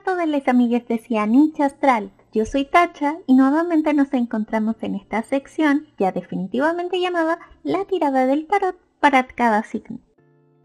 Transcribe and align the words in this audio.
a 0.00 0.02
todas 0.02 0.28
las 0.28 0.48
amigas 0.48 0.86
de 0.88 0.98
Cianich 0.98 1.60
Astral. 1.60 2.10
Yo 2.32 2.46
soy 2.46 2.64
Tacha 2.64 3.18
y 3.26 3.34
nuevamente 3.34 3.92
nos 3.92 4.12
encontramos 4.14 4.76
en 4.80 4.94
esta 4.94 5.22
sección 5.22 5.88
ya 5.98 6.10
definitivamente 6.10 7.00
llamada 7.00 7.38
La 7.62 7.84
tirada 7.84 8.26
del 8.26 8.46
tarot 8.46 8.76
para 8.98 9.26
cada 9.26 9.62
signo. 9.62 9.98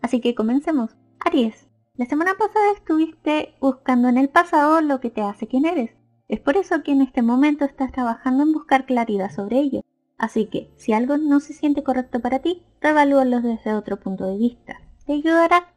Así 0.01 0.21
que 0.21 0.35
comencemos. 0.35 0.95
Aries, 1.19 1.67
la 1.95 2.05
semana 2.05 2.35
pasada 2.37 2.71
estuviste 2.75 3.55
buscando 3.59 4.07
en 4.07 4.17
el 4.17 4.29
pasado 4.29 4.79
lo 4.81 4.99
que 5.01 5.09
te 5.09 5.21
hace 5.21 5.47
quien 5.47 5.65
eres. 5.65 5.91
Es 6.27 6.39
por 6.39 6.55
eso 6.55 6.81
que 6.83 6.91
en 6.91 7.01
este 7.01 7.21
momento 7.21 7.65
estás 7.65 7.91
trabajando 7.91 8.43
en 8.43 8.53
buscar 8.53 8.85
claridad 8.85 9.31
sobre 9.31 9.59
ello. 9.59 9.81
Así 10.17 10.45
que, 10.45 10.71
si 10.77 10.93
algo 10.93 11.17
no 11.17 11.41
se 11.41 11.53
siente 11.53 11.83
correcto 11.83 12.21
para 12.21 12.39
ti, 12.39 12.63
revalúalo 12.79 13.41
desde 13.41 13.73
otro 13.73 13.99
punto 13.99 14.25
de 14.27 14.37
vista. 14.37 14.79
Te 15.05 15.13
ayudará. 15.13 15.73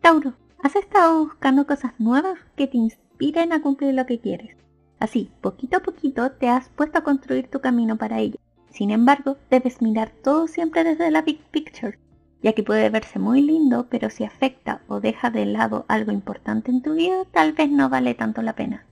Tauro, 0.00 0.34
¿Has 0.62 0.76
estado 0.76 1.24
buscando 1.24 1.66
cosas 1.66 1.92
nuevas 1.98 2.38
que 2.54 2.68
te 2.68 2.76
inspiren 2.76 3.52
a 3.52 3.60
cumplir 3.60 3.94
lo 3.94 4.06
que 4.06 4.20
quieres? 4.20 4.56
Así, 5.00 5.28
poquito 5.40 5.78
a 5.78 5.80
poquito 5.80 6.30
te 6.30 6.48
has 6.48 6.68
puesto 6.68 6.98
a 6.98 7.02
construir 7.02 7.48
tu 7.48 7.60
camino 7.60 7.98
para 7.98 8.20
ello. 8.20 8.38
Sin 8.70 8.92
embargo, 8.92 9.38
debes 9.50 9.82
mirar 9.82 10.12
todo 10.22 10.46
siempre 10.46 10.84
desde 10.84 11.10
la 11.10 11.22
big 11.22 11.40
picture, 11.50 11.98
ya 12.44 12.52
que 12.52 12.62
puede 12.62 12.90
verse 12.90 13.18
muy 13.18 13.42
lindo, 13.42 13.88
pero 13.90 14.08
si 14.08 14.22
afecta 14.22 14.82
o 14.86 15.00
deja 15.00 15.30
de 15.30 15.46
lado 15.46 15.84
algo 15.88 16.12
importante 16.12 16.70
en 16.70 16.80
tu 16.80 16.94
vida, 16.94 17.24
tal 17.32 17.54
vez 17.54 17.68
no 17.68 17.88
vale 17.88 18.14
tanto 18.14 18.40
la 18.40 18.54
pena. 18.54 18.86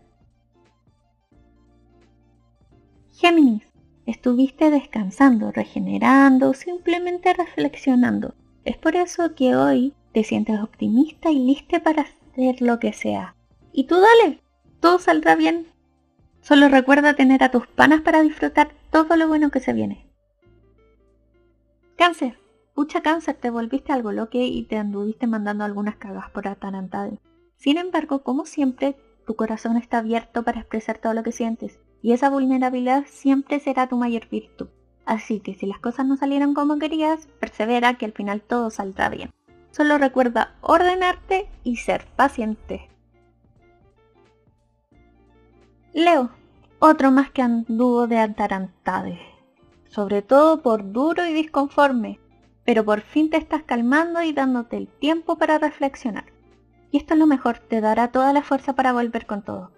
Géminis, 3.12 3.62
estuviste 4.06 4.72
descansando, 4.72 5.52
regenerando, 5.52 6.52
simplemente 6.52 7.32
reflexionando. 7.32 8.34
Es 8.64 8.76
por 8.76 8.96
eso 8.96 9.36
que 9.36 9.54
hoy 9.54 9.94
te 10.12 10.24
sientes 10.24 10.60
optimista 10.60 11.30
y 11.30 11.38
lista 11.38 11.82
para 11.82 12.02
hacer 12.02 12.60
lo 12.60 12.78
que 12.78 12.92
sea. 12.92 13.34
Y 13.72 13.84
tú 13.84 13.96
dale, 13.96 14.40
todo 14.80 14.98
saldrá 14.98 15.36
bien. 15.36 15.66
Solo 16.40 16.68
recuerda 16.68 17.14
tener 17.14 17.42
a 17.42 17.50
tus 17.50 17.66
panas 17.66 18.00
para 18.00 18.22
disfrutar 18.22 18.72
todo 18.90 19.16
lo 19.16 19.28
bueno 19.28 19.50
que 19.50 19.60
se 19.60 19.72
viene. 19.72 20.06
Cáncer. 21.96 22.38
Pucha 22.74 23.02
cáncer, 23.02 23.34
te 23.34 23.50
volviste 23.50 23.92
algo 23.92 24.10
loque 24.10 24.46
y 24.46 24.62
te 24.62 24.78
anduviste 24.78 25.26
mandando 25.26 25.64
algunas 25.64 25.96
cagas 25.96 26.30
por 26.30 26.48
atarantade. 26.48 27.18
Sin 27.56 27.76
embargo, 27.76 28.22
como 28.22 28.46
siempre, 28.46 28.96
tu 29.26 29.36
corazón 29.36 29.76
está 29.76 29.98
abierto 29.98 30.44
para 30.44 30.60
expresar 30.60 30.98
todo 30.98 31.12
lo 31.12 31.22
que 31.22 31.32
sientes, 31.32 31.78
y 32.00 32.12
esa 32.12 32.30
vulnerabilidad 32.30 33.04
siempre 33.06 33.60
será 33.60 33.86
tu 33.86 33.96
mayor 33.96 34.28
virtud. 34.30 34.68
Así 35.04 35.40
que 35.40 35.54
si 35.54 35.66
las 35.66 35.78
cosas 35.78 36.06
no 36.06 36.16
salieron 36.16 36.54
como 36.54 36.78
querías, 36.78 37.26
persevera 37.38 37.98
que 37.98 38.06
al 38.06 38.12
final 38.12 38.40
todo 38.40 38.70
saldrá 38.70 39.10
bien. 39.10 39.30
Solo 39.70 39.98
recuerda 39.98 40.54
ordenarte 40.60 41.48
y 41.62 41.76
ser 41.76 42.06
paciente. 42.16 42.88
Leo, 45.92 46.30
otro 46.78 47.10
más 47.10 47.30
que 47.30 47.42
anduvo 47.42 48.06
de 48.06 48.18
atarantade, 48.18 49.20
sobre 49.88 50.22
todo 50.22 50.62
por 50.62 50.92
duro 50.92 51.26
y 51.26 51.32
disconforme, 51.32 52.20
pero 52.64 52.84
por 52.84 53.00
fin 53.00 53.30
te 53.30 53.36
estás 53.36 53.62
calmando 53.64 54.22
y 54.22 54.32
dándote 54.32 54.76
el 54.76 54.88
tiempo 54.88 55.36
para 55.36 55.58
reflexionar. 55.58 56.26
Y 56.90 56.98
esto 56.98 57.14
es 57.14 57.20
lo 57.20 57.26
mejor, 57.26 57.58
te 57.58 57.80
dará 57.80 58.12
toda 58.12 58.32
la 58.32 58.42
fuerza 58.42 58.74
para 58.74 58.92
volver 58.92 59.26
con 59.26 59.42
todo. 59.42 59.72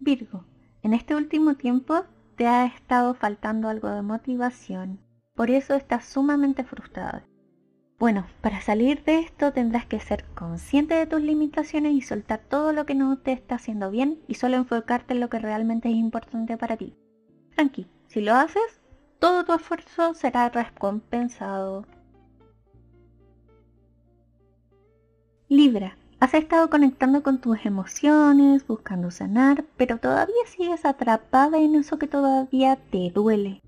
Virgo, 0.00 0.44
en 0.82 0.92
este 0.92 1.14
último 1.14 1.54
tiempo 1.54 2.04
te 2.36 2.46
ha 2.46 2.66
estado 2.66 3.14
faltando 3.14 3.68
algo 3.68 3.88
de 3.88 4.02
motivación, 4.02 5.00
por 5.34 5.50
eso 5.50 5.74
estás 5.74 6.04
sumamente 6.04 6.64
frustrada. 6.64 7.24
Bueno, 7.98 8.26
para 8.40 8.60
salir 8.60 9.02
de 9.04 9.18
esto 9.18 9.52
tendrás 9.52 9.86
que 9.86 10.00
ser 10.00 10.24
consciente 10.34 10.94
de 10.94 11.06
tus 11.06 11.20
limitaciones 11.20 11.94
y 11.94 12.02
soltar 12.02 12.40
todo 12.40 12.72
lo 12.72 12.86
que 12.86 12.94
no 12.94 13.18
te 13.18 13.32
está 13.32 13.56
haciendo 13.56 13.90
bien 13.90 14.20
y 14.28 14.34
solo 14.34 14.56
enfocarte 14.56 15.14
en 15.14 15.20
lo 15.20 15.28
que 15.28 15.38
realmente 15.38 15.88
es 15.88 15.94
importante 15.94 16.56
para 16.56 16.76
ti. 16.76 16.94
Tranqui, 17.54 17.86
si 18.08 18.20
lo 18.20 18.34
haces, 18.34 18.80
todo 19.18 19.44
tu 19.44 19.54
esfuerzo 19.54 20.14
será 20.14 20.48
recompensado. 20.48 21.86
Libra, 25.48 25.96
has 26.20 26.34
estado 26.34 26.68
conectando 26.68 27.22
con 27.22 27.40
tus 27.40 27.64
emociones, 27.64 28.66
buscando 28.66 29.10
sanar, 29.10 29.64
pero 29.76 29.98
todavía 29.98 30.34
sigues 30.46 30.84
atrapada 30.84 31.58
en 31.58 31.76
eso 31.76 31.98
que 31.98 32.08
todavía 32.08 32.76
te 32.76 33.10
duele. 33.10 33.63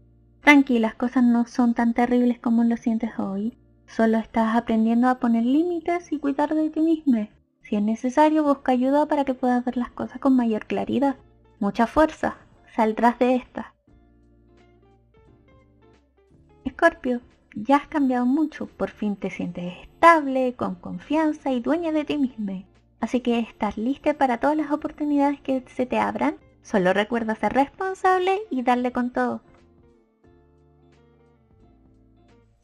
Tranqui, 0.46 0.78
las 0.78 0.94
cosas 0.94 1.24
no 1.24 1.44
son 1.44 1.74
tan 1.74 1.92
terribles 1.92 2.38
como 2.38 2.62
lo 2.62 2.76
sientes 2.76 3.18
hoy. 3.18 3.58
Solo 3.88 4.18
estás 4.18 4.54
aprendiendo 4.54 5.08
a 5.08 5.16
poner 5.16 5.44
límites 5.44 6.12
y 6.12 6.20
cuidar 6.20 6.54
de 6.54 6.70
ti 6.70 6.82
mismo. 6.82 7.26
Si 7.62 7.74
es 7.74 7.82
necesario, 7.82 8.44
busca 8.44 8.70
ayuda 8.70 9.06
para 9.06 9.24
que 9.24 9.34
puedas 9.34 9.64
ver 9.64 9.76
las 9.76 9.90
cosas 9.90 10.20
con 10.20 10.36
mayor 10.36 10.66
claridad. 10.66 11.16
Mucha 11.58 11.88
fuerza, 11.88 12.36
saldrás 12.76 13.18
de 13.18 13.34
esta. 13.34 13.74
Escorpio, 16.64 17.22
ya 17.56 17.78
has 17.78 17.88
cambiado 17.88 18.24
mucho, 18.24 18.66
por 18.68 18.90
fin 18.90 19.16
te 19.16 19.30
sientes 19.30 19.74
estable, 19.82 20.54
con 20.54 20.76
confianza 20.76 21.50
y 21.50 21.58
dueña 21.58 21.90
de 21.90 22.04
ti 22.04 22.18
mismo. 22.18 22.62
Así 23.00 23.18
que 23.18 23.40
estás 23.40 23.76
lista 23.76 24.14
para 24.14 24.38
todas 24.38 24.56
las 24.56 24.70
oportunidades 24.70 25.40
que 25.40 25.64
se 25.66 25.86
te 25.86 25.98
abran. 25.98 26.36
Solo 26.62 26.92
recuerda 26.92 27.34
ser 27.34 27.52
responsable 27.52 28.38
y 28.48 28.62
darle 28.62 28.92
con 28.92 29.10
todo. 29.10 29.40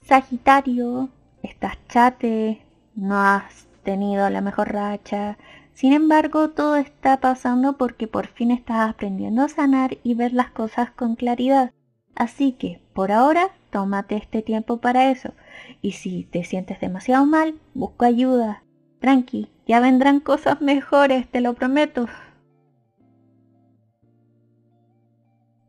Sagitario, 0.03 1.11
estás 1.45 1.79
chate, 1.89 2.61
no 2.97 3.17
has 3.17 3.69
tenido 3.85 4.29
la 4.31 4.41
mejor 4.41 4.73
racha. 4.73 5.39
Sin 5.75 5.93
embargo, 5.93 6.51
todo 6.51 6.75
está 6.77 7.21
pasando 7.21 7.79
porque 7.79 8.09
por 8.09 8.27
fin 8.27 8.51
estás 8.51 8.91
aprendiendo 8.91 9.43
a 9.43 9.49
sanar 9.49 9.99
y 10.03 10.15
ver 10.15 10.33
las 10.33 10.51
cosas 10.51 10.91
con 10.91 11.15
claridad. 11.15 11.73
Así 12.17 12.53
que, 12.53 12.83
por 12.93 13.13
ahora, 13.13 13.51
tómate 13.71 14.17
este 14.17 14.43
tiempo 14.43 14.79
para 14.79 15.11
eso. 15.11 15.35
Y 15.81 15.93
si 15.93 16.25
te 16.25 16.43
sientes 16.43 16.81
demasiado 16.81 17.25
mal, 17.25 17.61
busca 17.73 18.07
ayuda. 18.07 18.65
Tranqui, 18.99 19.51
ya 19.67 19.79
vendrán 19.81 20.19
cosas 20.19 20.61
mejores, 20.61 21.29
te 21.31 21.41
lo 21.41 21.55
prometo. 21.55 22.07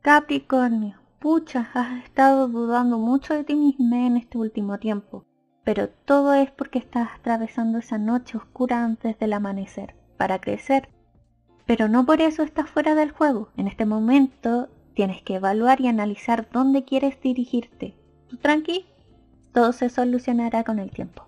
Capricornio, 0.02 1.03
Pucha, 1.24 1.70
has 1.74 2.04
estado 2.04 2.50
dudando 2.50 2.98
mucho 2.98 3.34
de 3.34 3.46
ti 3.46 3.56
misma 3.56 4.08
en 4.08 4.18
este 4.18 4.38
último 4.38 4.78
tiempo, 4.78 5.24
pero 5.64 5.88
todo 5.88 6.34
es 6.34 6.52
porque 6.52 6.80
estás 6.80 7.12
atravesando 7.18 7.78
esa 7.78 7.98
noche 7.98 8.36
oscura 8.36 8.84
antes 8.84 9.18
del 9.20 9.32
amanecer, 9.32 9.96
para 10.18 10.42
crecer. 10.42 10.90
Pero 11.66 11.88
no 11.88 12.06
por 12.06 12.20
eso 12.20 12.44
estás 12.44 12.70
fuera 12.70 12.94
del 12.94 13.12
juego. 13.12 13.48
En 13.56 13.70
este 13.70 13.86
momento 13.86 14.68
tienes 14.96 15.22
que 15.22 15.36
evaluar 15.36 15.80
y 15.80 15.88
analizar 15.88 16.50
dónde 16.52 16.84
quieres 16.84 17.18
dirigirte. 17.22 17.96
Tú 18.28 18.36
tranqui, 18.36 18.86
todo 19.54 19.72
se 19.72 19.88
solucionará 19.88 20.66
con 20.66 20.78
el 20.78 20.92
tiempo. 20.92 21.24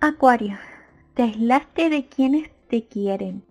Acuario, 0.00 0.56
te 1.12 1.24
aislaste 1.24 1.90
de 1.90 2.06
quienes 2.06 2.50
te 2.68 2.86
quieren. 2.86 3.44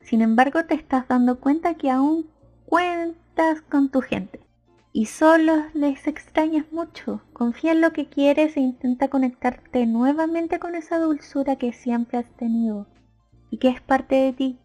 Sin 0.00 0.22
embargo, 0.22 0.64
te 0.64 0.74
estás 0.74 1.08
dando 1.08 1.40
cuenta 1.40 1.74
que 1.74 1.90
aún 1.90 2.30
cuentas 2.72 3.60
con 3.60 3.90
tu 3.90 4.00
gente 4.00 4.40
y 4.94 5.04
solo 5.04 5.66
les 5.74 6.06
extrañas 6.06 6.72
mucho. 6.72 7.20
Confía 7.34 7.72
en 7.72 7.82
lo 7.82 7.92
que 7.92 8.08
quieres 8.08 8.56
e 8.56 8.60
intenta 8.60 9.08
conectarte 9.08 9.84
nuevamente 9.84 10.58
con 10.58 10.74
esa 10.74 10.98
dulzura 10.98 11.56
que 11.56 11.74
siempre 11.74 12.16
has 12.16 12.30
tenido 12.38 12.86
y 13.50 13.58
que 13.58 13.68
es 13.68 13.82
parte 13.82 14.14
de 14.14 14.32
ti. 14.32 14.58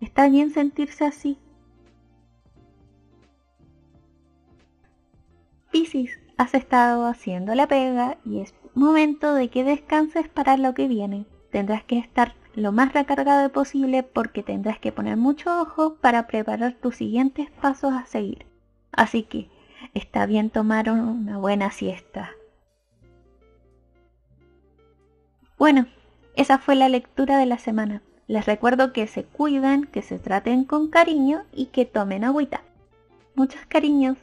Está 0.00 0.28
bien 0.28 0.50
sentirse 0.50 1.04
así. 1.04 1.38
Piscis, 5.70 6.18
has 6.36 6.54
estado 6.54 7.06
haciendo 7.06 7.54
la 7.54 7.68
pega 7.68 8.18
y 8.24 8.40
es 8.40 8.52
momento 8.74 9.32
de 9.32 9.48
que 9.48 9.62
descanses 9.62 10.28
para 10.28 10.56
lo 10.56 10.74
que 10.74 10.88
viene. 10.88 11.24
Tendrás 11.52 11.84
que 11.84 12.00
estar 12.00 12.34
lo 12.56 12.72
más 12.72 12.92
recargado 12.92 13.50
posible 13.50 14.02
porque 14.02 14.42
tendrás 14.42 14.78
que 14.78 14.92
poner 14.92 15.16
mucho 15.16 15.60
ojo 15.60 15.96
para 15.96 16.26
preparar 16.26 16.74
tus 16.74 16.96
siguientes 16.96 17.50
pasos 17.50 17.92
a 17.92 18.06
seguir. 18.06 18.46
Así 18.92 19.24
que 19.24 19.48
está 19.92 20.26
bien 20.26 20.50
tomar 20.50 20.90
una 20.90 21.38
buena 21.38 21.70
siesta. 21.70 22.30
Bueno, 25.58 25.86
esa 26.36 26.58
fue 26.58 26.74
la 26.74 26.88
lectura 26.88 27.38
de 27.38 27.46
la 27.46 27.58
semana. 27.58 28.02
Les 28.26 28.46
recuerdo 28.46 28.92
que 28.92 29.06
se 29.06 29.24
cuidan, 29.24 29.84
que 29.84 30.02
se 30.02 30.18
traten 30.18 30.64
con 30.64 30.88
cariño 30.88 31.44
y 31.52 31.66
que 31.66 31.84
tomen 31.84 32.24
agüita. 32.24 32.62
Muchos 33.34 33.60
cariños. 33.66 34.16